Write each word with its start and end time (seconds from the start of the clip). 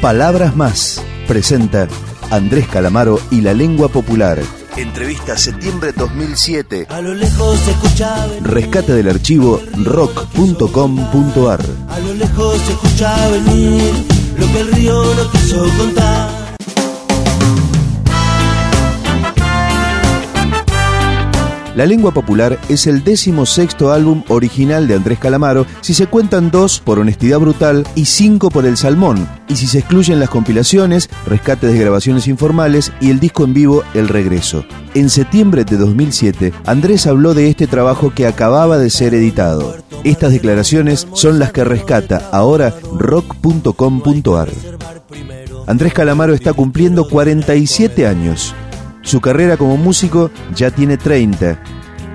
Palabras 0.00 0.54
más. 0.56 1.02
Presenta 1.26 1.88
Andrés 2.30 2.66
Calamaro 2.68 3.20
y 3.30 3.40
la 3.40 3.52
lengua 3.52 3.88
popular. 3.88 4.38
Entrevista 4.76 5.36
septiembre 5.36 5.92
2007. 5.92 6.86
A 6.88 7.00
lo 7.00 7.14
lejos 7.14 7.58
se 7.58 7.72
escuchaba 7.72 8.26
venir, 8.26 8.42
Rescate 8.44 8.92
del 8.92 9.08
archivo 9.08 9.60
rock.com.ar. 9.84 11.60
a 11.88 11.98
lo 11.98 12.14
lejos 12.14 12.58
se 12.60 12.72
escuchaba 12.72 13.28
venir 13.28 13.92
lo 14.38 14.46
que 14.52 14.60
el 14.60 14.72
río 14.72 15.02
no 15.16 15.30
quiso 15.32 15.68
contar. 15.76 16.37
La 21.78 21.86
lengua 21.86 22.12
popular 22.12 22.58
es 22.68 22.88
el 22.88 23.04
décimo 23.04 23.46
sexto 23.46 23.92
álbum 23.92 24.24
original 24.26 24.88
de 24.88 24.96
Andrés 24.96 25.20
Calamaro 25.20 25.64
si 25.80 25.94
se 25.94 26.08
cuentan 26.08 26.50
dos 26.50 26.80
por 26.80 26.98
Honestidad 26.98 27.38
Brutal 27.38 27.86
y 27.94 28.06
cinco 28.06 28.50
por 28.50 28.66
El 28.66 28.76
Salmón, 28.76 29.28
y 29.48 29.54
si 29.54 29.68
se 29.68 29.78
excluyen 29.78 30.18
las 30.18 30.28
compilaciones, 30.28 31.08
rescates 31.24 31.72
de 31.72 31.78
grabaciones 31.78 32.26
informales 32.26 32.90
y 33.00 33.10
el 33.10 33.20
disco 33.20 33.44
en 33.44 33.54
vivo 33.54 33.84
El 33.94 34.08
Regreso. 34.08 34.64
En 34.94 35.08
septiembre 35.08 35.64
de 35.64 35.76
2007, 35.76 36.52
Andrés 36.66 37.06
habló 37.06 37.32
de 37.32 37.48
este 37.48 37.68
trabajo 37.68 38.12
que 38.12 38.26
acababa 38.26 38.76
de 38.76 38.90
ser 38.90 39.14
editado. 39.14 39.76
Estas 40.02 40.32
declaraciones 40.32 41.06
son 41.12 41.38
las 41.38 41.52
que 41.52 41.62
rescata 41.62 42.28
ahora 42.32 42.74
rock.com.ar. 42.92 44.48
Andrés 45.68 45.92
Calamaro 45.92 46.34
está 46.34 46.52
cumpliendo 46.54 47.06
47 47.08 48.04
años. 48.04 48.52
Su 49.08 49.22
carrera 49.22 49.56
como 49.56 49.78
músico 49.78 50.30
ya 50.54 50.70
tiene 50.70 50.98
30. 50.98 51.58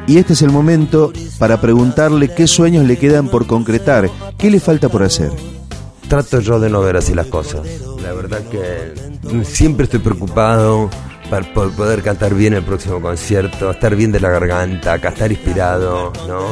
Y 0.05 0.19
este 0.19 0.33
es 0.33 0.43
el 0.43 0.51
momento 0.51 1.11
para 1.39 1.59
preguntarle 1.59 2.29
qué 2.35 2.45
sueños 2.45 2.85
le 2.85 2.97
quedan 2.99 3.29
por 3.29 3.47
concretar, 3.47 4.11
qué 4.37 4.51
le 4.51 4.59
falta 4.59 4.89
por 4.89 5.01
hacer. 5.01 5.31
Trato 6.07 6.39
yo 6.39 6.59
de 6.59 6.69
no 6.69 6.81
ver 6.81 6.97
así 6.97 7.15
las 7.15 7.25
cosas. 7.25 7.61
La 8.03 8.13
verdad 8.13 8.43
que 8.47 9.43
siempre 9.43 9.85
estoy 9.85 10.01
preocupado 10.01 10.91
por 11.53 11.71
poder 11.71 12.01
cantar 12.03 12.33
bien 12.35 12.53
el 12.53 12.63
próximo 12.63 13.01
concierto, 13.01 13.71
estar 13.71 13.95
bien 13.95 14.11
de 14.11 14.19
la 14.19 14.29
garganta, 14.29 14.95
estar 14.95 15.31
inspirado, 15.31 16.13
¿no? 16.27 16.51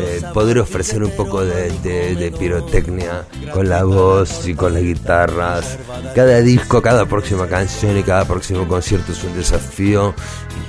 Eh, 0.00 0.20
poder 0.34 0.58
ofrecer 0.58 1.02
un 1.02 1.10
poco 1.12 1.44
de, 1.44 1.70
de- 1.82 2.14
de 2.14 2.30
pirotecnia 2.32 3.24
con 3.52 3.68
la 3.68 3.84
voz 3.84 4.46
y 4.46 4.54
con 4.54 4.74
las 4.74 4.82
guitarras. 4.82 5.78
Cada 6.14 6.40
disco, 6.40 6.82
cada 6.82 7.06
próxima 7.06 7.46
canción 7.46 7.96
y 7.96 8.02
cada 8.02 8.24
próximo 8.26 8.66
concierto 8.68 9.12
es 9.12 9.24
un 9.24 9.34
desafío 9.34 10.14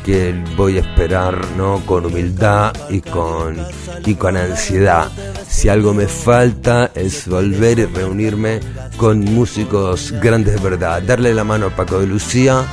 que 0.06 0.34
voy 0.56 0.78
a 0.78 0.82
esperar, 0.82 1.38
¿no? 1.58 1.84
Con 1.86 2.06
humildad 2.06 2.74
y 2.90 3.02
con, 3.02 3.58
y 4.06 4.16
con 4.16 4.38
ansiedad. 4.38 5.10
Si 5.48 5.68
algo 5.70 5.94
me 5.94 6.08
falta 6.08 6.92
es 6.96 7.28
volver 7.28 7.80
y 7.80 7.86
reunirme 7.86 8.60
con 8.98 9.20
músicos 9.20 10.12
grandes 10.22 10.56
de 10.56 10.70
verdad, 10.70 11.02
darle 11.02 11.34
la 11.34 11.44
mano 11.44 11.68
a 11.68 11.76
Paco 11.76 12.00
de 12.00 12.08
Lucía, 12.08 12.64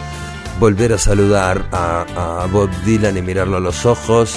volver 0.59 0.93
a 0.93 0.99
saludar 0.99 1.67
a, 1.73 2.43
a 2.43 2.47
Bob 2.47 2.71
Dylan 2.85 3.17
y 3.17 3.23
mirarlo 3.23 3.57
a 3.59 3.61
los 3.61 3.85
ojos, 3.87 4.37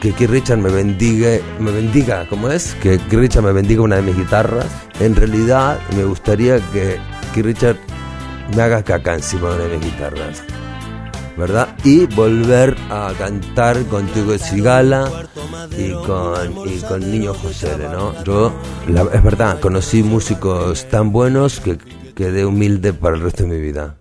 que 0.00 0.12
Keith 0.12 0.30
Richard 0.30 0.58
me 0.58 0.70
bendiga, 0.70 1.28
me 1.58 1.70
bendiga, 1.70 2.26
¿cómo 2.28 2.48
es? 2.50 2.74
Que 2.82 2.98
Keith 2.98 3.12
Richard 3.20 3.42
me 3.44 3.52
bendiga 3.52 3.82
una 3.82 3.96
de 3.96 4.02
mis 4.02 4.16
guitarras. 4.16 4.66
En 4.98 5.14
realidad 5.14 5.78
me 5.96 6.04
gustaría 6.04 6.58
que 6.72 6.98
Keith 7.34 7.44
Richard 7.44 7.76
me 8.56 8.62
haga 8.62 8.82
caca 8.82 9.14
encima 9.14 9.50
de 9.50 9.54
una 9.56 9.64
de 9.64 9.76
mis 9.78 9.84
guitarras. 9.86 10.42
¿verdad? 11.36 11.68
Y 11.84 12.04
volver 12.06 12.76
a 12.90 13.12
cantar 13.16 13.82
con 13.86 14.06
Tiago 14.08 14.36
Cigala 14.36 15.08
y 15.78 15.90
con, 16.04 16.68
y 16.68 16.80
con 16.80 17.10
Niño 17.10 17.32
José, 17.32 17.76
¿no? 17.90 18.12
Yo, 18.24 18.52
la- 18.88 19.06
es 19.12 19.22
verdad, 19.22 19.58
conocí 19.58 20.02
músicos 20.02 20.86
tan 20.90 21.12
buenos 21.12 21.60
que 21.60 21.78
quedé 22.14 22.44
humilde 22.44 22.92
para 22.92 23.16
el 23.16 23.22
resto 23.22 23.44
de 23.44 23.48
mi 23.48 23.58
vida. 23.60 23.96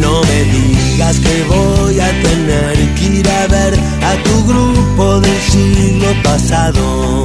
No 0.00 0.22
me 0.22 0.44
digas 0.44 1.18
que 1.18 1.44
voy 1.44 2.00
a 2.00 2.08
tener 2.22 2.94
que 2.94 3.04
ir 3.18 3.28
a 3.28 3.46
ver 3.48 3.74
a 4.02 4.14
tu 4.22 4.46
grupo 4.46 5.20
del 5.20 5.40
siglo 5.42 6.08
pasado. 6.22 7.24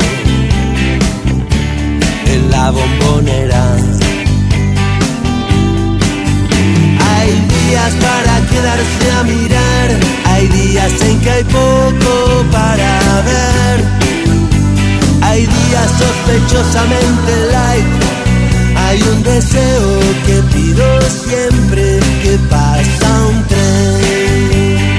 En 2.26 2.52
la 2.52 2.72
bombonera. 2.72 3.64
Hay 7.16 7.32
días 7.32 7.94
para 7.94 8.36
quedarse 8.52 9.12
a 9.20 9.24
mirar, 9.24 9.90
hay 10.26 10.48
días 10.48 11.02
en 11.02 11.20
que 11.22 11.30
hay 11.30 11.44
poco 11.46 12.44
para 12.52 13.22
ver, 13.22 13.86
hay 15.22 15.46
días 15.46 15.92
sospechosamente 15.98 17.32
light, 17.54 18.13
hay 18.94 19.02
un 19.02 19.24
deseo 19.24 20.00
que 20.26 20.36
pido 20.54 20.86
siempre 21.02 22.00
que 22.22 22.38
pasa 22.48 23.08
un 23.30 23.44
tren. 23.48 24.90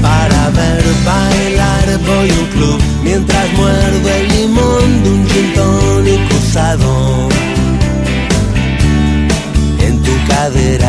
Para 0.00 0.50
ver 0.50 0.84
bailar 1.04 1.86
voy 2.06 2.30
a 2.30 2.40
un 2.42 2.48
club 2.54 2.80
mientras 3.02 3.52
muerdo 3.54 4.08
el 4.18 4.28
limón 4.36 5.02
de 5.02 5.10
un 5.10 5.26
gin 5.30 5.54
tonic 5.54 6.20
usado 6.38 7.28
en 9.80 10.02
tu 10.04 10.12
cadera. 10.28 10.81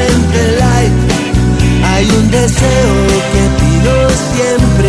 Sospechosamente 0.00 0.58
light, 0.58 0.92
hay 1.84 2.06
un 2.10 2.30
deseo 2.30 2.92
que 3.32 3.42
pido 3.60 4.10
siempre 4.34 4.79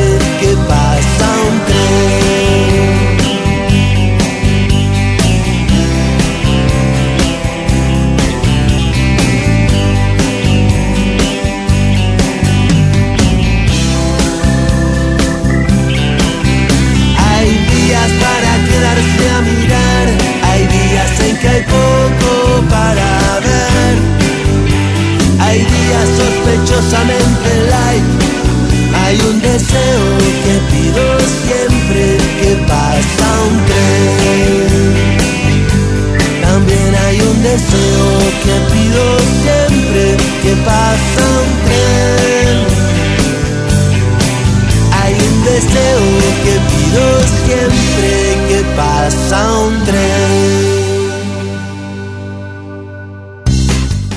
siempre 47.51 48.47
que 48.47 48.63
pasa 48.75 49.59
un 49.59 49.83
tren. 49.83 50.71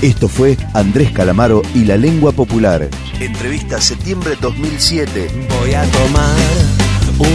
Esto 0.03 0.29
fue 0.29 0.57
Andrés 0.75 1.11
Calamaro 1.13 1.63
y 1.75 1.85
la 1.85 1.97
lengua 1.97 2.33
popular. 2.33 2.89
Entrevista 3.21 3.81
septiembre 3.81 4.37
2007. 4.41 5.49
Voy 5.61 5.73
a 5.73 5.83
tomar 5.85 6.37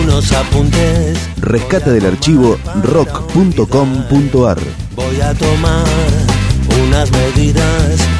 unos 0.02 0.32
apuntes. 0.34 1.18
Rescata 1.38 1.92
del 1.92 2.06
archivo 2.06 2.58
rock.com.ar. 2.84 4.60
Voy 4.96 5.22
a 5.22 5.34
tomar 5.34 5.86
unas 6.84 7.10
medidas 7.12 8.19